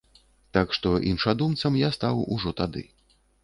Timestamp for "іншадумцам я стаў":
1.11-2.27